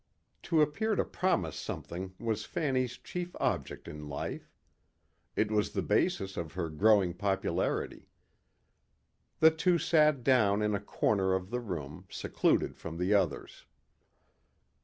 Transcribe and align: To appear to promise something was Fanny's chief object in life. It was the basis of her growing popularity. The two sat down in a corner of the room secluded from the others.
To 0.49 0.63
appear 0.63 0.95
to 0.95 1.05
promise 1.05 1.55
something 1.55 2.15
was 2.19 2.43
Fanny's 2.43 2.97
chief 2.97 3.35
object 3.39 3.87
in 3.87 4.09
life. 4.09 4.51
It 5.35 5.51
was 5.51 5.73
the 5.73 5.83
basis 5.83 6.37
of 6.37 6.53
her 6.53 6.69
growing 6.69 7.13
popularity. 7.13 8.09
The 9.41 9.51
two 9.51 9.77
sat 9.77 10.23
down 10.23 10.63
in 10.63 10.73
a 10.73 10.79
corner 10.81 11.35
of 11.35 11.51
the 11.51 11.59
room 11.61 12.07
secluded 12.09 12.75
from 12.77 12.97
the 12.97 13.13
others. 13.13 13.67